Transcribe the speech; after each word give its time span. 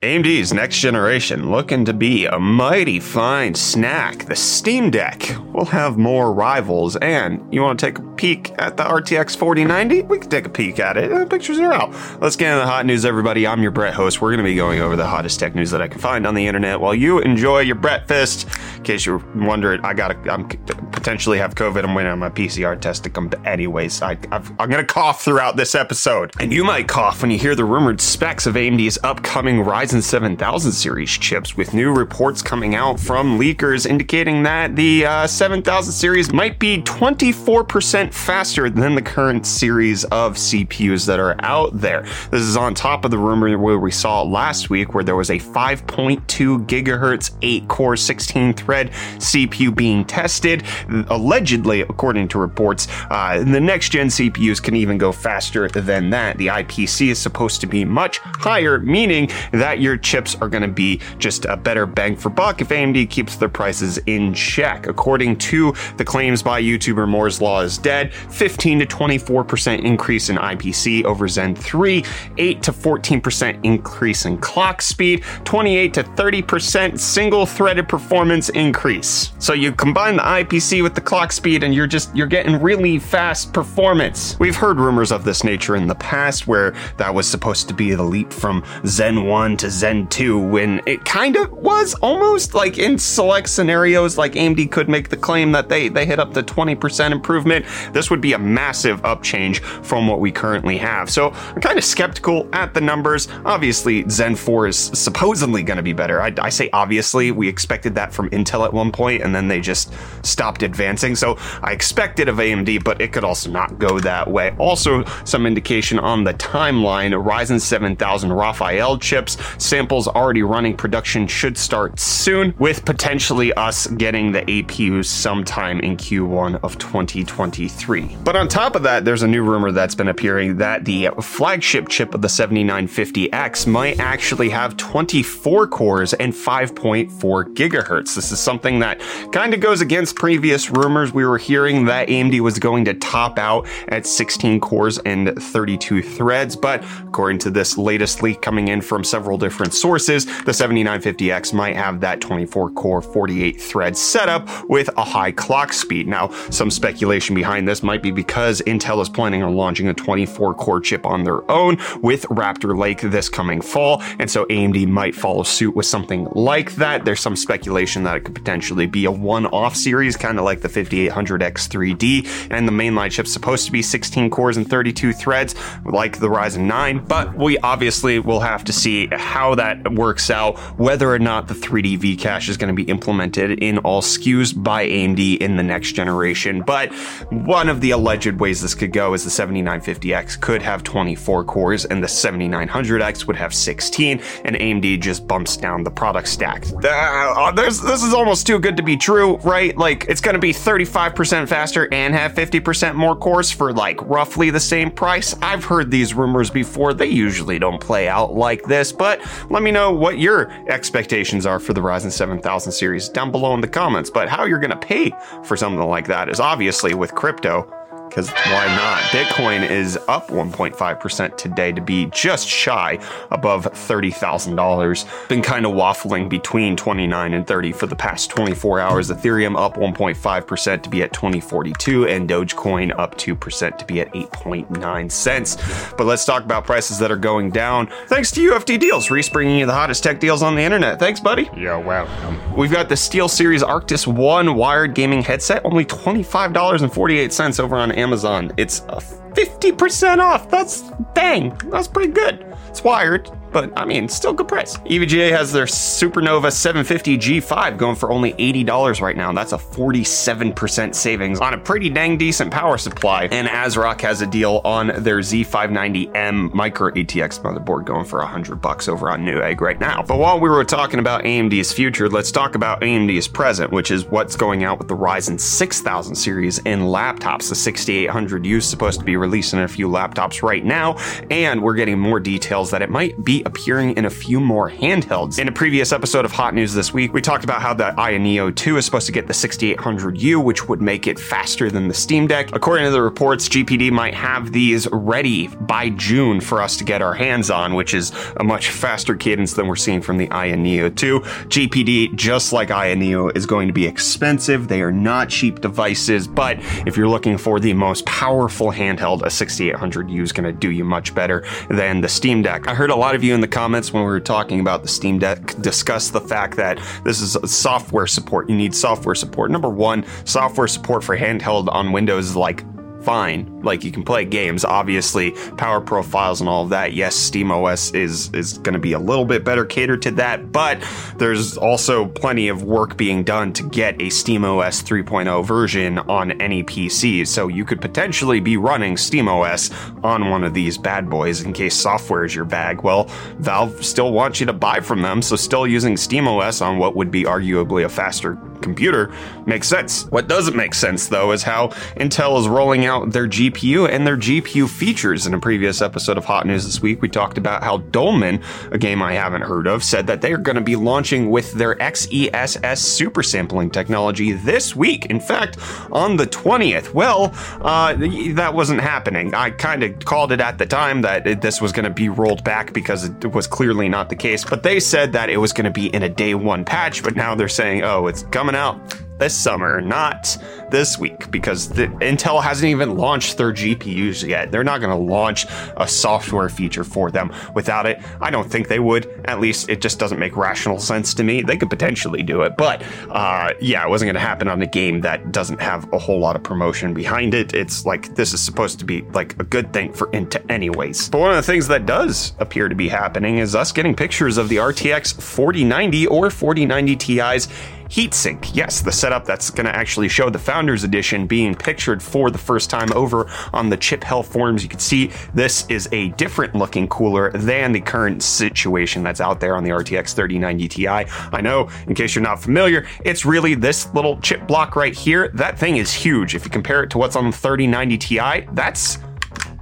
AMD's 0.00 0.52
next 0.52 0.78
generation 0.78 1.50
looking 1.50 1.84
to 1.84 1.92
be 1.92 2.24
a 2.24 2.38
mighty 2.38 3.00
fine 3.00 3.52
snack. 3.52 4.26
The 4.26 4.36
Steam 4.36 4.92
Deck 4.92 5.34
will 5.52 5.64
have 5.64 5.98
more 5.98 6.32
rivals, 6.32 6.94
and 6.94 7.52
you 7.52 7.62
want 7.62 7.80
to 7.80 7.86
take 7.86 7.98
a 7.98 8.02
peek 8.12 8.52
at 8.58 8.76
the 8.76 8.84
RTX 8.84 9.36
4090? 9.36 10.02
We 10.02 10.20
can 10.20 10.30
take 10.30 10.46
a 10.46 10.50
peek 10.50 10.78
at 10.78 10.96
it. 10.96 11.10
The 11.10 11.26
pictures 11.26 11.58
are 11.58 11.72
out. 11.72 11.92
Let's 12.20 12.36
get 12.36 12.52
into 12.52 12.60
the 12.60 12.70
hot 12.70 12.86
news, 12.86 13.04
everybody. 13.04 13.44
I'm 13.44 13.60
your 13.60 13.72
Brett 13.72 13.92
host. 13.92 14.20
We're 14.22 14.28
going 14.28 14.38
to 14.38 14.44
be 14.44 14.54
going 14.54 14.80
over 14.80 14.94
the 14.94 15.04
hottest 15.04 15.40
tech 15.40 15.56
news 15.56 15.72
that 15.72 15.82
I 15.82 15.88
can 15.88 15.98
find 15.98 16.28
on 16.28 16.36
the 16.36 16.46
internet 16.46 16.80
while 16.80 16.94
you 16.94 17.18
enjoy 17.18 17.62
your 17.62 17.74
breakfast. 17.74 18.46
In 18.76 18.84
case 18.84 19.04
you're 19.04 19.24
wondering, 19.34 19.84
I 19.84 19.94
got 19.94 20.12
to 20.12 20.32
I'm 20.32 20.46
potentially 20.92 21.38
have 21.38 21.56
COVID. 21.56 21.82
I'm 21.82 21.96
waiting 21.96 22.12
on 22.12 22.20
my 22.20 22.30
PCR 22.30 22.80
test 22.80 23.02
to 23.02 23.10
come. 23.10 23.32
Anyways, 23.44 24.00
I, 24.00 24.16
I've, 24.30 24.48
I'm 24.60 24.70
going 24.70 24.74
to 24.74 24.84
cough 24.84 25.24
throughout 25.24 25.56
this 25.56 25.74
episode, 25.74 26.30
and 26.38 26.52
you 26.52 26.62
might 26.62 26.86
cough 26.86 27.20
when 27.20 27.32
you 27.32 27.38
hear 27.38 27.56
the 27.56 27.64
rumored 27.64 28.00
specs 28.00 28.46
of 28.46 28.54
AMD's 28.54 28.96
upcoming 29.02 29.64
Ryzen 29.64 29.87
Ryzen 29.88 30.02
7000 30.02 30.72
series 30.72 31.10
chips, 31.10 31.56
with 31.56 31.72
new 31.72 31.94
reports 31.94 32.42
coming 32.42 32.74
out 32.74 33.00
from 33.00 33.38
leakers 33.38 33.86
indicating 33.86 34.42
that 34.42 34.76
the 34.76 35.06
uh, 35.06 35.26
7000 35.26 35.92
series 35.92 36.30
might 36.30 36.58
be 36.58 36.82
24% 36.82 38.12
faster 38.12 38.68
than 38.68 38.94
the 38.94 39.00
current 39.00 39.46
series 39.46 40.04
of 40.04 40.34
CPUs 40.34 41.06
that 41.06 41.18
are 41.18 41.36
out 41.38 41.70
there. 41.72 42.02
This 42.30 42.42
is 42.42 42.54
on 42.54 42.74
top 42.74 43.06
of 43.06 43.10
the 43.10 43.16
rumor 43.16 43.56
where 43.56 43.78
we 43.78 43.90
saw 43.90 44.22
last 44.22 44.68
week, 44.68 44.92
where 44.92 45.04
there 45.04 45.16
was 45.16 45.30
a 45.30 45.38
5.2 45.38 46.66
gigahertz, 46.66 47.30
8 47.40 47.68
core, 47.68 47.96
16 47.96 48.52
thread 48.52 48.90
CPU 49.16 49.74
being 49.74 50.04
tested. 50.04 50.64
Allegedly, 51.08 51.80
according 51.80 52.28
to 52.28 52.38
reports, 52.38 52.88
uh, 53.08 53.38
the 53.38 53.60
next 53.60 53.88
gen 53.88 54.08
CPUs 54.08 54.62
can 54.62 54.76
even 54.76 54.98
go 54.98 55.12
faster 55.12 55.66
than 55.66 56.10
that. 56.10 56.36
The 56.36 56.48
IPC 56.48 57.08
is 57.08 57.18
supposed 57.18 57.62
to 57.62 57.66
be 57.66 57.86
much 57.86 58.18
higher, 58.18 58.80
meaning 58.80 59.30
that 59.52 59.77
your 59.80 59.96
chips 59.96 60.34
are 60.36 60.48
going 60.48 60.62
to 60.62 60.68
be 60.68 61.00
just 61.18 61.44
a 61.44 61.56
better 61.56 61.86
bang 61.86 62.16
for 62.16 62.30
buck 62.30 62.60
if 62.60 62.68
AMD 62.68 63.10
keeps 63.10 63.36
their 63.36 63.48
prices 63.48 63.98
in 64.06 64.34
check. 64.34 64.86
According 64.86 65.38
to 65.38 65.74
the 65.96 66.04
claims 66.04 66.42
by 66.42 66.62
YouTuber 66.62 67.08
Moore's 67.08 67.40
Law 67.40 67.60
is 67.60 67.78
Dead, 67.78 68.12
15 68.12 68.80
to 68.80 68.86
24% 68.86 69.84
increase 69.84 70.28
in 70.28 70.36
IPC 70.36 71.04
over 71.04 71.28
Zen 71.28 71.54
3, 71.54 72.04
8 72.36 72.62
to 72.62 72.72
14% 72.72 73.64
increase 73.64 74.24
in 74.24 74.38
clock 74.38 74.82
speed, 74.82 75.22
28 75.44 75.94
to 75.94 76.02
30% 76.02 76.98
single 76.98 77.46
threaded 77.46 77.88
performance 77.88 78.48
increase. 78.50 79.32
So 79.38 79.52
you 79.52 79.72
combine 79.72 80.16
the 80.16 80.22
IPC 80.22 80.82
with 80.82 80.94
the 80.94 81.00
clock 81.00 81.32
speed 81.32 81.62
and 81.62 81.74
you're 81.74 81.86
just 81.86 82.14
you're 82.14 82.26
getting 82.26 82.60
really 82.60 82.98
fast 82.98 83.52
performance. 83.52 84.38
We've 84.38 84.56
heard 84.56 84.78
rumors 84.78 85.12
of 85.12 85.24
this 85.24 85.44
nature 85.44 85.76
in 85.76 85.86
the 85.86 85.94
past 85.94 86.46
where 86.46 86.74
that 86.96 87.14
was 87.14 87.28
supposed 87.28 87.68
to 87.68 87.74
be 87.74 87.94
the 87.94 88.02
leap 88.02 88.32
from 88.32 88.64
Zen 88.86 89.24
1 89.24 89.56
to 89.58 89.67
Zen 89.68 90.06
2 90.08 90.38
when 90.38 90.80
it 90.86 91.04
kind 91.04 91.36
of 91.36 91.52
was 91.52 91.94
almost 91.94 92.54
like 92.54 92.78
in 92.78 92.98
select 92.98 93.48
scenarios, 93.48 94.18
like 94.18 94.32
AMD 94.32 94.70
could 94.70 94.88
make 94.88 95.08
the 95.08 95.16
claim 95.16 95.52
that 95.52 95.68
they, 95.68 95.88
they 95.88 96.06
hit 96.06 96.18
up 96.18 96.34
to 96.34 96.42
20% 96.42 97.12
improvement. 97.12 97.66
This 97.92 98.10
would 98.10 98.20
be 98.20 98.32
a 98.32 98.38
massive 98.38 99.02
upchange 99.02 99.60
from 99.84 100.06
what 100.06 100.20
we 100.20 100.32
currently 100.32 100.78
have. 100.78 101.10
So 101.10 101.30
I'm 101.30 101.60
kind 101.60 101.78
of 101.78 101.84
skeptical 101.84 102.48
at 102.52 102.74
the 102.74 102.80
numbers. 102.80 103.28
Obviously, 103.44 104.08
Zen 104.08 104.36
4 104.36 104.68
is 104.68 104.78
supposedly 104.78 105.62
going 105.62 105.76
to 105.76 105.82
be 105.82 105.92
better. 105.92 106.20
I, 106.22 106.32
I 106.38 106.48
say 106.48 106.70
obviously, 106.72 107.30
we 107.30 107.48
expected 107.48 107.94
that 107.96 108.12
from 108.12 108.30
Intel 108.30 108.64
at 108.64 108.72
one 108.72 108.92
point 108.92 109.22
and 109.22 109.34
then 109.34 109.48
they 109.48 109.60
just 109.60 109.92
stopped 110.24 110.62
advancing. 110.62 111.14
So 111.16 111.36
I 111.62 111.72
expected 111.72 112.28
of 112.28 112.36
AMD, 112.36 112.84
but 112.84 113.00
it 113.00 113.12
could 113.12 113.24
also 113.24 113.50
not 113.50 113.78
go 113.78 113.98
that 114.00 114.30
way. 114.30 114.54
Also, 114.58 115.04
some 115.24 115.46
indication 115.46 115.98
on 115.98 116.24
the 116.24 116.34
timeline 116.34 117.12
Ryzen 117.22 117.60
7000 117.60 118.32
Raphael 118.32 118.98
chips 118.98 119.36
Samples 119.58 120.06
already 120.06 120.42
running 120.42 120.76
production 120.76 121.26
should 121.26 121.58
start 121.58 121.98
soon, 121.98 122.54
with 122.58 122.84
potentially 122.84 123.52
us 123.54 123.88
getting 123.88 124.30
the 124.30 124.42
APUs 124.42 125.06
sometime 125.06 125.80
in 125.80 125.96
Q1 125.96 126.60
of 126.62 126.78
2023. 126.78 128.16
But 128.22 128.36
on 128.36 128.46
top 128.46 128.76
of 128.76 128.84
that, 128.84 129.04
there's 129.04 129.22
a 129.22 129.26
new 129.26 129.42
rumor 129.42 129.72
that's 129.72 129.96
been 129.96 130.06
appearing 130.06 130.58
that 130.58 130.84
the 130.84 131.08
flagship 131.20 131.88
chip 131.88 132.14
of 132.14 132.22
the 132.22 132.28
7950X 132.28 133.66
might 133.66 133.98
actually 133.98 134.48
have 134.50 134.76
24 134.76 135.66
cores 135.66 136.14
and 136.14 136.32
5.4 136.32 137.10
gigahertz. 137.54 138.14
This 138.14 138.30
is 138.30 138.38
something 138.38 138.78
that 138.78 139.02
kind 139.32 139.54
of 139.54 139.60
goes 139.60 139.80
against 139.80 140.14
previous 140.14 140.70
rumors. 140.70 141.12
We 141.12 141.26
were 141.26 141.38
hearing 141.38 141.86
that 141.86 142.06
AMD 142.06 142.38
was 142.40 142.60
going 142.60 142.84
to 142.84 142.94
top 142.94 143.40
out 143.40 143.66
at 143.88 144.06
16 144.06 144.60
cores 144.60 144.98
and 144.98 145.34
32 145.36 146.00
threads, 146.00 146.54
but 146.54 146.84
according 147.08 147.38
to 147.40 147.50
this 147.50 147.76
latest 147.76 148.22
leak 148.22 148.40
coming 148.40 148.68
in 148.68 148.80
from 148.80 149.02
several 149.02 149.36
different 149.36 149.47
different 149.48 149.72
sources, 149.72 150.26
the 150.26 150.52
7950X 150.52 151.54
might 151.54 151.74
have 151.74 152.00
that 152.00 152.20
24 152.20 152.68
core, 152.72 153.00
48 153.00 153.58
thread 153.58 153.96
setup 153.96 154.46
with 154.68 154.90
a 154.98 155.04
high 155.04 155.32
clock 155.32 155.72
speed. 155.72 156.06
Now, 156.06 156.28
some 156.50 156.70
speculation 156.70 157.34
behind 157.34 157.66
this 157.66 157.82
might 157.82 158.02
be 158.02 158.10
because 158.10 158.60
Intel 158.66 159.00
is 159.00 159.08
planning 159.08 159.42
on 159.42 159.54
launching 159.54 159.88
a 159.88 159.94
24 159.94 160.52
core 160.52 160.82
chip 160.82 161.06
on 161.06 161.24
their 161.24 161.50
own 161.50 161.78
with 162.02 162.24
Raptor 162.24 162.76
Lake 162.76 163.00
this 163.00 163.30
coming 163.30 163.62
fall, 163.62 164.02
and 164.18 164.30
so 164.30 164.44
AMD 164.46 164.86
might 164.86 165.14
follow 165.14 165.44
suit 165.44 165.74
with 165.74 165.86
something 165.86 166.28
like 166.32 166.74
that. 166.74 167.06
There's 167.06 167.20
some 167.20 167.34
speculation 167.34 168.02
that 168.02 168.16
it 168.16 168.24
could 168.24 168.34
potentially 168.34 168.86
be 168.86 169.06
a 169.06 169.10
one 169.10 169.46
off 169.46 169.74
series, 169.74 170.14
kind 170.14 170.38
of 170.38 170.44
like 170.44 170.60
the 170.60 170.68
5800X3D, 170.68 172.48
and 172.50 172.68
the 172.68 172.72
mainline 172.72 173.10
chip's 173.10 173.32
supposed 173.32 173.64
to 173.64 173.72
be 173.72 173.80
16 173.80 174.28
cores 174.28 174.58
and 174.58 174.68
32 174.68 175.14
threads, 175.14 175.54
like 175.86 176.18
the 176.18 176.28
Ryzen 176.28 176.66
9, 176.66 177.06
but 177.06 177.34
we 177.34 177.56
obviously 177.60 178.18
will 178.18 178.40
have 178.40 178.62
to 178.64 178.72
see 178.74 179.06
how 179.12 179.37
how 179.38 179.54
that 179.54 179.92
works 179.94 180.30
out, 180.30 180.58
whether 180.80 181.08
or 181.12 181.18
not 181.20 181.46
the 181.46 181.54
3D 181.54 181.96
V 181.98 182.16
cache 182.16 182.48
is 182.48 182.56
going 182.56 182.74
to 182.74 182.74
be 182.74 182.90
implemented 182.90 183.62
in 183.62 183.78
all 183.78 184.02
SKUs 184.02 184.52
by 184.60 184.84
AMD 184.84 185.38
in 185.38 185.56
the 185.56 185.62
next 185.62 185.92
generation. 185.92 186.60
But 186.66 186.92
one 187.30 187.68
of 187.68 187.80
the 187.80 187.92
alleged 187.92 188.40
ways 188.40 188.60
this 188.60 188.74
could 188.74 188.92
go 188.92 189.14
is 189.14 189.22
the 189.22 189.30
7950X 189.30 190.40
could 190.40 190.60
have 190.60 190.82
24 190.82 191.44
cores 191.44 191.84
and 191.84 192.02
the 192.02 192.08
7900X 192.08 193.28
would 193.28 193.36
have 193.36 193.54
16, 193.54 194.20
and 194.44 194.56
AMD 194.56 195.00
just 195.00 195.28
bumps 195.28 195.56
down 195.56 195.84
the 195.84 195.90
product 195.90 196.26
stack. 196.26 196.64
Uh, 196.82 197.52
this 197.52 197.80
is 197.80 198.12
almost 198.12 198.44
too 198.44 198.58
good 198.58 198.76
to 198.76 198.82
be 198.82 198.96
true, 198.96 199.36
right? 199.38 199.76
Like, 199.76 200.06
it's 200.08 200.20
going 200.20 200.34
to 200.34 200.40
be 200.40 200.52
35% 200.52 201.46
faster 201.46 201.86
and 201.92 202.12
have 202.12 202.32
50% 202.34 202.96
more 202.96 203.14
cores 203.14 203.52
for 203.52 203.72
like 203.72 204.02
roughly 204.02 204.50
the 204.50 204.58
same 204.58 204.90
price. 204.90 205.36
I've 205.40 205.64
heard 205.64 205.92
these 205.92 206.12
rumors 206.12 206.50
before. 206.50 206.92
They 206.92 207.06
usually 207.06 207.60
don't 207.60 207.80
play 207.80 208.08
out 208.08 208.34
like 208.34 208.64
this, 208.64 208.90
but 208.90 209.22
let 209.50 209.62
me 209.62 209.70
know 209.70 209.92
what 209.92 210.18
your 210.18 210.50
expectations 210.68 211.46
are 211.46 211.58
for 211.58 211.72
the 211.72 211.80
Ryzen 211.80 212.10
7000 212.12 212.72
series 212.72 213.08
down 213.08 213.30
below 213.30 213.54
in 213.54 213.60
the 213.60 213.68
comments. 213.68 214.10
But 214.10 214.28
how 214.28 214.44
you're 214.44 214.58
going 214.58 214.70
to 214.70 214.76
pay 214.76 215.12
for 215.44 215.56
something 215.56 215.86
like 215.86 216.06
that 216.08 216.28
is 216.28 216.40
obviously 216.40 216.94
with 216.94 217.14
crypto 217.14 217.72
because 218.08 218.30
why 218.30 218.66
not? 218.76 219.00
Bitcoin 219.10 219.68
is 219.68 219.98
up 220.08 220.28
1.5% 220.28 221.36
today 221.36 221.72
to 221.72 221.80
be 221.80 222.06
just 222.06 222.48
shy 222.48 222.98
above 223.30 223.64
$30,000. 223.64 225.28
Been 225.28 225.42
kind 225.42 225.66
of 225.66 225.72
waffling 225.72 226.28
between 226.28 226.76
29 226.76 227.34
and 227.34 227.46
30 227.46 227.72
for 227.72 227.86
the 227.86 227.96
past 227.96 228.30
24 228.30 228.80
hours. 228.80 229.10
Ethereum 229.10 229.56
up 229.58 229.76
1.5% 229.76 230.82
to 230.82 230.90
be 230.90 231.02
at 231.02 231.12
2042 231.12 232.06
and 232.06 232.28
Dogecoin 232.28 232.98
up 232.98 233.16
2% 233.16 233.78
to 233.78 233.84
be 233.84 234.00
at 234.00 234.12
8.9 234.12 235.12
cents. 235.12 235.56
But 235.96 236.06
let's 236.06 236.24
talk 236.24 236.44
about 236.44 236.64
prices 236.64 236.98
that 236.98 237.10
are 237.10 237.16
going 237.16 237.50
down. 237.50 237.88
Thanks 238.06 238.30
to 238.32 238.40
UFD 238.50 238.80
Deals, 238.80 239.10
Reese 239.10 239.28
bringing 239.28 239.58
you 239.58 239.66
the 239.66 239.74
hottest 239.74 240.02
tech 240.02 240.20
deals 240.20 240.42
on 240.42 240.54
the 240.54 240.62
internet. 240.62 240.98
Thanks, 240.98 241.20
buddy. 241.20 241.48
You're 241.56 241.80
welcome. 241.80 242.38
We've 242.56 242.72
got 242.72 242.88
the 242.88 242.94
SteelSeries 242.94 243.62
Arctis 243.62 244.06
1 244.06 244.54
wired 244.54 244.94
gaming 244.94 245.22
headset, 245.22 245.64
only 245.64 245.84
$25.48 245.84 247.60
over 247.60 247.76
on 247.76 247.92
Amazon. 247.98 248.52
It's 248.56 248.80
50% 248.80 250.18
off. 250.18 250.48
That's 250.50 250.82
dang. 251.14 251.56
That's 251.70 251.88
pretty 251.88 252.12
good. 252.12 252.46
It's 252.68 252.82
wired 252.84 253.30
but 253.52 253.76
I 253.78 253.84
mean, 253.84 254.08
still 254.08 254.32
good 254.32 254.48
price. 254.48 254.76
EVGA 254.78 255.30
has 255.30 255.52
their 255.52 255.66
Supernova 255.66 256.52
750 256.52 257.18
G5 257.18 257.76
going 257.78 257.96
for 257.96 258.10
only 258.10 258.32
$80 258.34 259.00
right 259.00 259.16
now. 259.16 259.32
That's 259.32 259.52
a 259.52 259.58
47% 259.58 260.94
savings 260.94 261.40
on 261.40 261.54
a 261.54 261.58
pretty 261.58 261.90
dang 261.90 262.18
decent 262.18 262.50
power 262.50 262.78
supply. 262.78 263.28
And 263.30 263.48
ASRock 263.48 264.00
has 264.02 264.20
a 264.22 264.26
deal 264.26 264.60
on 264.64 264.88
their 264.88 265.18
Z590M 265.18 266.52
micro 266.54 266.90
ATX 266.90 267.40
motherboard 267.40 267.84
going 267.84 268.04
for 268.04 268.18
100 268.18 268.56
bucks 268.56 268.88
over 268.88 269.10
on 269.10 269.24
Newegg 269.24 269.60
right 269.60 269.78
now. 269.78 270.02
But 270.02 270.18
while 270.18 270.40
we 270.40 270.48
were 270.48 270.64
talking 270.64 271.00
about 271.00 271.24
AMD's 271.24 271.72
future, 271.72 272.08
let's 272.08 272.30
talk 272.30 272.54
about 272.54 272.80
AMD's 272.80 273.28
present, 273.28 273.72
which 273.72 273.90
is 273.90 274.06
what's 274.06 274.36
going 274.36 274.64
out 274.64 274.78
with 274.78 274.88
the 274.88 274.96
Ryzen 274.96 275.40
6000 275.40 276.14
series 276.14 276.58
in 276.60 276.80
laptops. 276.80 277.48
The 277.48 277.54
6800U 277.54 278.56
is 278.56 278.66
supposed 278.66 278.98
to 279.00 279.04
be 279.04 279.16
releasing 279.16 279.60
a 279.60 279.68
few 279.68 279.88
laptops 279.88 280.42
right 280.42 280.64
now, 280.64 280.96
and 281.30 281.62
we're 281.62 281.74
getting 281.74 281.98
more 281.98 282.20
details 282.20 282.70
that 282.70 282.82
it 282.82 282.90
might 282.90 283.22
be 283.24 283.37
appearing 283.44 283.96
in 283.96 284.04
a 284.04 284.10
few 284.10 284.40
more 284.40 284.70
handhelds. 284.70 285.38
In 285.38 285.48
a 285.48 285.52
previous 285.52 285.92
episode 285.92 286.24
of 286.24 286.32
Hot 286.32 286.54
News 286.54 286.74
this 286.74 286.92
week, 286.92 287.12
we 287.12 287.20
talked 287.20 287.44
about 287.44 287.62
how 287.62 287.74
the 287.74 287.98
Aya 287.98 288.18
Neo 288.18 288.50
2 288.50 288.76
is 288.76 288.84
supposed 288.84 289.06
to 289.06 289.12
get 289.12 289.26
the 289.26 289.32
6800U, 289.32 290.42
which 290.42 290.68
would 290.68 290.80
make 290.80 291.06
it 291.06 291.18
faster 291.18 291.70
than 291.70 291.88
the 291.88 291.94
Steam 291.94 292.26
Deck. 292.26 292.50
According 292.52 292.86
to 292.86 292.90
the 292.90 293.02
reports, 293.02 293.48
GPD 293.48 293.90
might 293.90 294.14
have 294.14 294.52
these 294.52 294.88
ready 294.92 295.48
by 295.48 295.90
June 295.90 296.40
for 296.40 296.62
us 296.62 296.76
to 296.76 296.84
get 296.84 297.02
our 297.02 297.14
hands 297.14 297.50
on, 297.50 297.74
which 297.74 297.94
is 297.94 298.12
a 298.36 298.44
much 298.44 298.70
faster 298.70 299.14
cadence 299.14 299.54
than 299.54 299.66
we're 299.66 299.76
seeing 299.76 300.00
from 300.00 300.18
the 300.18 300.30
Aya 300.30 300.56
Neo 300.56 300.88
2. 300.88 301.20
GPD, 301.20 302.14
just 302.14 302.52
like 302.52 302.70
Aya 302.70 302.96
Neo, 302.96 303.28
is 303.28 303.46
going 303.46 303.68
to 303.68 303.74
be 303.74 303.86
expensive. 303.86 304.68
They 304.68 304.82
are 304.82 304.92
not 304.92 305.28
cheap 305.28 305.60
devices, 305.60 306.26
but 306.26 306.58
if 306.86 306.96
you're 306.96 307.08
looking 307.08 307.38
for 307.38 307.60
the 307.60 307.72
most 307.72 308.06
powerful 308.06 308.72
handheld, 308.72 309.22
a 309.22 309.26
6800U 309.26 310.22
is 310.22 310.32
going 310.32 310.44
to 310.44 310.52
do 310.52 310.70
you 310.70 310.84
much 310.84 311.14
better 311.14 311.44
than 311.68 312.00
the 312.00 312.08
Steam 312.08 312.42
Deck. 312.42 312.68
I 312.68 312.74
heard 312.74 312.90
a 312.90 312.96
lot 312.96 313.14
of 313.14 313.24
you 313.24 313.27
in 313.34 313.40
the 313.40 313.48
comments 313.48 313.92
when 313.92 314.02
we 314.02 314.08
were 314.08 314.20
talking 314.20 314.60
about 314.60 314.82
the 314.82 314.88
Steam 314.88 315.18
Deck 315.18 315.54
discuss 315.60 316.10
the 316.10 316.20
fact 316.20 316.56
that 316.56 316.78
this 317.04 317.20
is 317.20 317.36
software 317.50 318.06
support. 318.06 318.48
You 318.48 318.56
need 318.56 318.74
software 318.74 319.14
support. 319.14 319.50
Number 319.50 319.68
one, 319.68 320.04
software 320.24 320.68
support 320.68 321.04
for 321.04 321.16
handheld 321.16 321.68
on 321.72 321.92
Windows 321.92 322.30
is 322.30 322.36
like 322.36 322.64
fine. 323.02 323.62
Like 323.62 323.84
you 323.84 323.92
can 323.92 324.02
play 324.02 324.24
games, 324.24 324.64
obviously, 324.64 325.32
power 325.56 325.80
profiles 325.80 326.40
and 326.40 326.48
all 326.48 326.64
of 326.64 326.70
that. 326.70 326.92
Yes, 326.92 327.16
SteamOS 327.30 327.94
is 327.94 328.32
is 328.34 328.58
going 328.58 328.74
to 328.74 328.78
be 328.78 328.92
a 328.92 328.98
little 328.98 329.24
bit 329.24 329.44
better 329.44 329.64
catered 329.64 330.02
to 330.02 330.10
that, 330.12 330.52
but 330.52 330.82
there's 331.16 331.56
also 331.56 332.06
plenty 332.06 332.48
of 332.48 332.62
work 332.62 332.96
being 332.96 333.24
done 333.24 333.52
to 333.54 333.62
get 333.62 333.94
a 333.96 334.06
SteamOS 334.06 334.82
3.0 334.82 335.44
version 335.44 335.98
on 335.98 336.40
any 336.40 336.62
PC. 336.62 337.26
So 337.26 337.48
you 337.48 337.64
could 337.64 337.80
potentially 337.80 338.40
be 338.40 338.56
running 338.56 338.96
SteamOS 338.96 340.04
on 340.04 340.30
one 340.30 340.44
of 340.44 340.54
these 340.54 340.78
bad 340.78 341.08
boys 341.08 341.42
in 341.42 341.52
case 341.52 341.74
software 341.74 342.24
is 342.24 342.34
your 342.34 342.44
bag. 342.44 342.82
Well, 342.82 343.04
Valve 343.38 343.84
still 343.84 344.12
wants 344.12 344.40
you 344.40 344.46
to 344.46 344.52
buy 344.52 344.80
from 344.80 345.02
them, 345.02 345.22
so 345.22 345.36
still 345.36 345.66
using 345.66 345.94
SteamOS 345.94 346.64
on 346.64 346.78
what 346.78 346.96
would 346.96 347.10
be 347.10 347.24
arguably 347.24 347.84
a 347.84 347.88
faster 347.88 348.38
computer 348.62 349.12
makes 349.46 349.68
sense. 349.68 350.04
What 350.06 350.28
doesn't 350.28 350.56
make 350.56 350.74
sense 350.74 351.08
though 351.08 351.32
is 351.32 351.42
how 351.42 351.68
Intel 351.96 352.38
is 352.40 352.48
rolling 352.48 352.86
out 352.86 353.12
their 353.12 353.26
GPU 353.26 353.88
and 353.88 354.06
their 354.06 354.16
GPU 354.16 354.68
features. 354.68 355.26
In 355.26 355.34
a 355.34 355.40
previous 355.40 355.82
episode 355.82 356.18
of 356.18 356.24
Hot 356.24 356.46
News 356.46 356.64
this 356.64 356.80
week, 356.80 357.02
we 357.02 357.08
talked 357.08 357.38
about 357.38 357.62
how 357.62 357.78
Dolmen, 357.78 358.42
a 358.72 358.78
game 358.78 359.02
I 359.02 359.14
haven't 359.14 359.42
heard 359.42 359.66
of, 359.66 359.82
said 359.82 360.06
that 360.06 360.20
they 360.20 360.32
are 360.32 360.38
going 360.38 360.56
to 360.56 360.62
be 360.62 360.76
launching 360.76 361.30
with 361.30 361.52
their 361.52 361.74
XESS 361.76 362.78
super 362.78 363.22
sampling 363.22 363.70
technology 363.70 364.32
this 364.32 364.74
week. 364.76 365.06
In 365.06 365.20
fact, 365.20 365.58
on 365.92 366.16
the 366.16 366.26
20th. 366.26 366.94
Well, 366.94 367.32
uh, 367.60 367.94
that 368.34 368.54
wasn't 368.54 368.80
happening. 368.80 369.34
I 369.34 369.50
kind 369.50 369.82
of 369.82 369.98
called 370.04 370.32
it 370.32 370.40
at 370.40 370.58
the 370.58 370.66
time 370.66 371.02
that 371.02 371.40
this 371.40 371.60
was 371.60 371.72
going 371.72 371.84
to 371.84 371.90
be 371.90 372.08
rolled 372.08 372.44
back 372.44 372.72
because 372.72 373.04
it 373.04 373.32
was 373.32 373.46
clearly 373.46 373.88
not 373.88 374.08
the 374.08 374.16
case, 374.16 374.44
but 374.44 374.62
they 374.62 374.80
said 374.80 375.12
that 375.12 375.30
it 375.30 375.38
was 375.38 375.52
going 375.52 375.64
to 375.64 375.70
be 375.70 375.86
in 375.94 376.02
a 376.02 376.08
day 376.08 376.34
one 376.34 376.64
patch, 376.64 377.02
but 377.02 377.16
now 377.16 377.34
they're 377.34 377.48
saying, 377.48 377.82
oh, 377.82 378.06
it's 378.06 378.22
coming 378.24 378.47
out 378.56 378.80
this 379.18 379.36
summer, 379.36 379.80
not 379.80 380.36
this 380.70 380.98
week, 380.98 381.30
because 381.30 381.68
the, 381.68 381.86
Intel 381.86 382.42
hasn't 382.42 382.68
even 382.68 382.96
launched 382.96 383.36
their 383.36 383.52
GPUs 383.52 384.26
yet. 384.26 384.52
They're 384.52 384.64
not 384.64 384.80
going 384.80 384.96
to 384.96 385.12
launch 385.12 385.46
a 385.76 385.88
software 385.88 386.48
feature 386.48 386.84
for 386.84 387.10
them 387.10 387.32
without 387.54 387.86
it. 387.86 388.00
I 388.20 388.30
don't 388.30 388.48
think 388.48 388.68
they 388.68 388.78
would. 388.78 389.06
At 389.24 389.40
least 389.40 389.68
it 389.68 389.80
just 389.80 389.98
doesn't 389.98 390.18
make 390.18 390.36
rational 390.36 390.78
sense 390.78 391.14
to 391.14 391.24
me. 391.24 391.42
They 391.42 391.56
could 391.56 391.70
potentially 391.70 392.22
do 392.22 392.42
it, 392.42 392.56
but 392.56 392.82
uh, 393.10 393.54
yeah, 393.60 393.84
it 393.84 393.88
wasn't 393.88 394.08
going 394.08 394.14
to 394.14 394.20
happen 394.20 394.48
on 394.48 394.62
a 394.62 394.66
game 394.66 395.00
that 395.00 395.32
doesn't 395.32 395.60
have 395.60 395.92
a 395.92 395.98
whole 395.98 396.20
lot 396.20 396.36
of 396.36 396.42
promotion 396.42 396.94
behind 396.94 397.34
it. 397.34 397.54
It's 397.54 397.84
like 397.84 398.14
this 398.14 398.32
is 398.32 398.40
supposed 398.40 398.78
to 398.78 398.84
be 398.84 399.02
like 399.12 399.38
a 399.40 399.44
good 399.44 399.72
thing 399.72 399.92
for 399.92 400.06
Intel, 400.08 400.48
anyways. 400.50 401.08
But 401.08 401.20
one 401.20 401.30
of 401.30 401.36
the 401.36 401.42
things 401.42 401.68
that 401.68 401.86
does 401.86 402.34
appear 402.38 402.68
to 402.68 402.74
be 402.74 402.88
happening 402.88 403.38
is 403.38 403.54
us 403.54 403.72
getting 403.72 403.96
pictures 403.96 404.38
of 404.38 404.48
the 404.48 404.56
RTX 404.56 405.20
4090 405.20 406.06
or 406.06 406.30
4090 406.30 406.96
Ti's 406.96 407.48
heatsink. 407.88 408.54
Yes, 408.54 408.80
the 408.80 408.92
setup 408.92 409.24
that's 409.24 409.50
going 409.50 409.66
to 409.66 409.74
actually 409.74 410.08
show 410.08 410.30
the 410.30 410.38
Founders 410.38 410.84
Edition 410.84 411.26
being 411.26 411.54
pictured 411.54 412.02
for 412.02 412.30
the 412.30 412.38
first 412.38 412.70
time 412.70 412.92
over 412.92 413.28
on 413.52 413.68
the 413.68 413.76
Chip 413.76 414.04
Hell 414.04 414.22
forums. 414.22 414.62
You 414.62 414.68
can 414.68 414.78
see 414.78 415.10
this 415.34 415.66
is 415.68 415.88
a 415.92 416.08
different 416.10 416.54
looking 416.54 416.88
cooler 416.88 417.30
than 417.32 417.72
the 417.72 417.80
current 417.80 418.22
situation 418.22 419.02
that's 419.02 419.20
out 419.20 419.40
there 419.40 419.56
on 419.56 419.64
the 419.64 419.70
RTX 419.70 420.14
3090 420.14 420.68
Ti. 420.68 420.88
I 420.88 421.40
know, 421.40 421.68
in 421.86 421.94
case 421.94 422.14
you're 422.14 422.22
not 422.22 422.40
familiar, 422.40 422.86
it's 423.04 423.24
really 423.24 423.54
this 423.54 423.92
little 423.94 424.20
chip 424.20 424.46
block 424.46 424.76
right 424.76 424.94
here. 424.94 425.28
That 425.34 425.58
thing 425.58 425.78
is 425.78 425.92
huge. 425.92 426.34
If 426.34 426.44
you 426.44 426.50
compare 426.50 426.82
it 426.82 426.90
to 426.90 426.98
what's 426.98 427.16
on 427.16 427.30
the 427.30 427.36
3090 427.36 427.98
Ti, 427.98 428.46
that's 428.52 428.98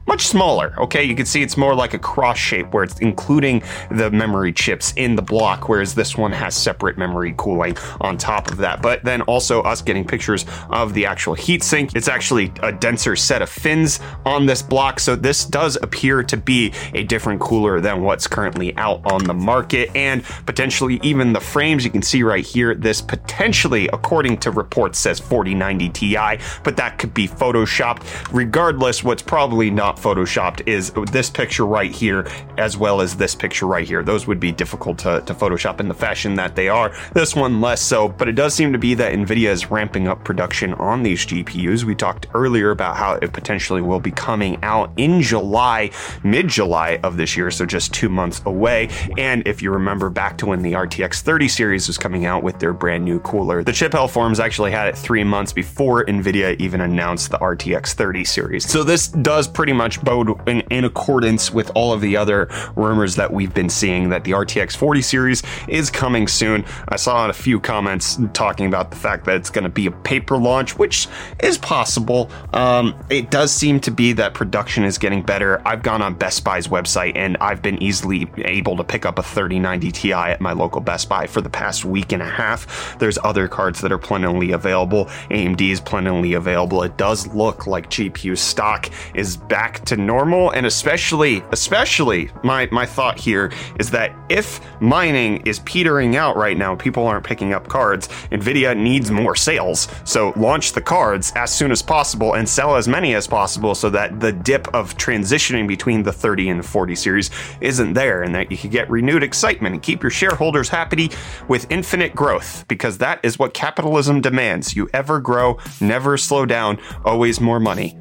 much 0.06 0.26
smaller. 0.26 0.74
Okay, 0.78 1.04
you 1.04 1.14
can 1.14 1.26
see 1.26 1.42
it's 1.42 1.56
more 1.56 1.74
like 1.74 1.94
a 1.94 1.98
cross 1.98 2.38
shape 2.38 2.72
where 2.72 2.84
it's 2.84 2.98
including 3.00 3.62
the 3.90 4.10
memory 4.10 4.52
chips 4.52 4.92
in 4.96 5.16
the 5.16 5.22
block, 5.22 5.68
whereas 5.68 5.94
this 5.94 6.16
one 6.16 6.32
has 6.32 6.54
separate 6.54 6.96
memory 6.96 7.34
cooling 7.36 7.76
on 8.00 8.16
top 8.16 8.50
of 8.50 8.58
that. 8.58 8.82
But 8.82 9.04
then 9.04 9.22
also 9.22 9.62
us 9.62 9.82
getting 9.82 10.04
pictures 10.04 10.44
of 10.70 10.94
the 10.94 11.06
actual 11.06 11.34
heatsink. 11.34 11.96
It's 11.96 12.08
actually 12.08 12.52
a 12.62 12.72
denser 12.72 13.16
set 13.16 13.42
of 13.42 13.48
fins 13.48 14.00
on 14.24 14.46
this 14.46 14.62
block, 14.62 15.00
so 15.00 15.16
this 15.16 15.44
does 15.44 15.76
appear 15.82 16.22
to 16.22 16.36
be 16.36 16.72
a 16.94 17.02
different 17.02 17.40
cooler 17.40 17.80
than 17.80 18.02
what's 18.02 18.26
currently 18.26 18.76
out 18.76 19.00
on 19.10 19.24
the 19.24 19.34
market, 19.34 19.90
and 19.94 20.22
potentially 20.46 21.00
even 21.02 21.32
the 21.32 21.40
frames. 21.40 21.84
You 21.84 21.90
can 21.90 22.02
see 22.02 22.22
right 22.22 22.44
here, 22.44 22.74
this 22.74 23.00
potentially, 23.00 23.88
according 23.88 24.38
to 24.38 24.50
reports, 24.50 24.98
says 24.98 25.18
4090 25.18 25.88
Ti, 25.90 26.16
but 26.62 26.76
that 26.76 26.98
could 26.98 27.12
be 27.12 27.26
photoshopped. 27.26 28.02
Regardless, 28.32 29.02
what's 29.02 29.22
probably 29.22 29.70
not 29.70 29.95
photoshopped 29.96 30.66
is 30.66 30.92
this 31.12 31.30
picture 31.30 31.66
right 31.66 31.90
here, 31.90 32.26
as 32.58 32.76
well 32.76 33.00
as 33.00 33.16
this 33.16 33.34
picture 33.34 33.66
right 33.66 33.86
here. 33.86 34.02
Those 34.02 34.26
would 34.26 34.40
be 34.40 34.52
difficult 34.52 34.98
to, 34.98 35.22
to 35.26 35.34
Photoshop 35.34 35.80
in 35.80 35.88
the 35.88 35.94
fashion 35.94 36.34
that 36.34 36.56
they 36.56 36.68
are. 36.68 36.94
This 37.12 37.34
one 37.34 37.60
less 37.60 37.80
so, 37.80 38.08
but 38.08 38.28
it 38.28 38.32
does 38.32 38.54
seem 38.54 38.72
to 38.72 38.78
be 38.78 38.94
that 38.94 39.12
NVIDIA 39.12 39.50
is 39.50 39.70
ramping 39.70 40.08
up 40.08 40.24
production 40.24 40.74
on 40.74 41.02
these 41.02 41.26
GPUs. 41.26 41.84
We 41.84 41.94
talked 41.94 42.26
earlier 42.34 42.70
about 42.70 42.96
how 42.96 43.14
it 43.14 43.32
potentially 43.32 43.82
will 43.82 44.00
be 44.00 44.10
coming 44.10 44.62
out 44.62 44.92
in 44.96 45.22
July, 45.22 45.90
mid 46.22 46.48
July 46.48 47.00
of 47.02 47.16
this 47.16 47.36
year, 47.36 47.50
so 47.50 47.66
just 47.66 47.92
two 47.92 48.08
months 48.08 48.42
away. 48.44 48.88
And 49.18 49.46
if 49.46 49.62
you 49.62 49.70
remember 49.70 50.10
back 50.10 50.38
to 50.38 50.46
when 50.46 50.62
the 50.62 50.72
RTX 50.72 51.22
30 51.22 51.48
series 51.48 51.86
was 51.86 51.98
coming 51.98 52.26
out 52.26 52.42
with 52.42 52.58
their 52.58 52.72
brand 52.72 53.04
new 53.04 53.20
cooler, 53.20 53.62
the 53.62 53.72
Chip 53.72 53.92
Hell 53.92 54.08
forums 54.08 54.40
actually 54.40 54.70
had 54.70 54.88
it 54.88 54.96
three 54.96 55.24
months 55.24 55.52
before 55.52 56.04
NVIDIA 56.04 56.58
even 56.58 56.80
announced 56.80 57.30
the 57.30 57.38
RTX 57.38 57.94
30 57.94 58.24
series. 58.24 58.68
So 58.68 58.82
this 58.82 59.08
does 59.08 59.48
pretty 59.48 59.72
much 59.72 59.85
much 59.86 60.02
bode 60.02 60.48
in, 60.48 60.62
in, 60.62 60.84
accordance 60.84 61.52
with 61.52 61.70
all 61.76 61.92
of 61.92 62.00
the 62.00 62.16
other 62.16 62.48
rumors 62.74 63.14
that 63.14 63.32
we've 63.32 63.54
been 63.54 63.70
seeing 63.70 64.08
that 64.08 64.24
the 64.24 64.32
RTX 64.32 64.76
40 64.76 65.00
series 65.00 65.44
is 65.68 65.90
coming 65.90 66.26
soon. 66.26 66.64
I 66.88 66.96
saw 66.96 67.28
a 67.28 67.32
few 67.32 67.60
comments 67.60 68.18
talking 68.32 68.66
about 68.66 68.90
the 68.90 68.96
fact 68.96 69.26
that 69.26 69.36
it's 69.36 69.48
going 69.48 69.62
to 69.62 69.70
be 69.70 69.86
a 69.86 69.92
paper 69.92 70.38
launch, 70.38 70.76
which 70.76 71.06
is 71.40 71.56
possible. 71.56 72.28
Um, 72.52 72.96
it 73.10 73.30
does 73.30 73.52
seem 73.52 73.78
to 73.80 73.92
be 73.92 74.12
that 74.14 74.34
production 74.34 74.82
is 74.82 74.98
getting 74.98 75.22
better. 75.22 75.62
I've 75.64 75.84
gone 75.84 76.02
on 76.02 76.14
Best 76.14 76.42
Buy's 76.42 76.66
website 76.66 77.12
and 77.14 77.36
I've 77.40 77.62
been 77.62 77.80
easily 77.80 78.28
able 78.38 78.76
to 78.78 78.84
pick 78.84 79.06
up 79.06 79.20
a 79.20 79.22
3090 79.22 79.92
Ti 79.92 80.12
at 80.12 80.40
my 80.40 80.52
local 80.52 80.80
Best 80.80 81.08
Buy 81.08 81.28
for 81.28 81.40
the 81.40 81.50
past 81.50 81.84
week 81.84 82.10
and 82.10 82.22
a 82.22 82.28
half. 82.28 82.98
There's 82.98 83.18
other 83.22 83.46
cards 83.46 83.82
that 83.82 83.92
are 83.92 83.98
plentifully 83.98 84.50
available. 84.50 85.04
AMD 85.30 85.60
is 85.60 85.80
plentifully 85.80 86.32
available. 86.32 86.82
It 86.82 86.96
does 86.96 87.28
look 87.28 87.68
like 87.68 87.88
GPU 87.88 88.36
stock 88.36 88.90
is 89.14 89.36
to 89.84 89.96
normal 89.96 90.50
and 90.50 90.66
especially 90.66 91.42
especially 91.52 92.30
my 92.42 92.68
my 92.72 92.86
thought 92.86 93.18
here 93.18 93.52
is 93.78 93.90
that 93.90 94.14
if 94.28 94.60
mining 94.80 95.38
is 95.46 95.60
petering 95.60 96.16
out 96.16 96.36
right 96.36 96.56
now 96.56 96.74
people 96.74 97.06
aren't 97.06 97.24
picking 97.24 97.52
up 97.52 97.68
cards. 97.68 98.08
Nvidia 98.30 98.76
needs 98.76 99.10
more 99.10 99.34
sales. 99.34 99.88
So 100.04 100.32
launch 100.36 100.72
the 100.72 100.80
cards 100.80 101.32
as 101.36 101.52
soon 101.52 101.70
as 101.70 101.82
possible 101.82 102.34
and 102.34 102.48
sell 102.48 102.76
as 102.76 102.88
many 102.88 103.14
as 103.14 103.26
possible 103.26 103.74
so 103.74 103.90
that 103.90 104.20
the 104.20 104.32
dip 104.32 104.72
of 104.74 104.96
transitioning 104.96 105.66
between 105.66 106.02
the 106.02 106.12
30 106.12 106.48
and 106.50 106.60
the 106.60 106.66
40 106.66 106.94
series 106.94 107.30
isn't 107.60 107.94
there 107.94 108.22
and 108.22 108.34
that 108.34 108.50
you 108.50 108.56
can 108.56 108.70
get 108.70 108.88
renewed 108.90 109.22
excitement 109.22 109.74
and 109.74 109.82
keep 109.82 110.02
your 110.02 110.10
shareholders 110.10 110.68
happy 110.68 111.10
with 111.48 111.66
infinite 111.70 112.14
growth 112.14 112.66
because 112.68 112.98
that 112.98 113.20
is 113.22 113.38
what 113.38 113.54
capitalism 113.54 114.20
demands. 114.20 114.76
You 114.76 114.88
ever 114.92 115.20
grow 115.20 115.58
never 115.80 116.16
slow 116.16 116.46
down 116.46 116.78
always 117.04 117.40
more 117.40 117.60
money 117.60 117.96